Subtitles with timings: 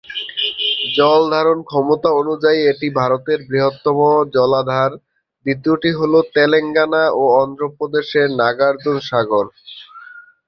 [0.95, 3.99] জল ধারণ ক্ষমতা অনুযায়ী, এটি ভারতের বৃহত্তম
[4.35, 4.91] জলাধার;
[5.45, 9.45] দ্বিতীয়টি হল তেলেঙ্গানা ও অন্ধ্র প্রদেশের নাগার্জুন সাগর।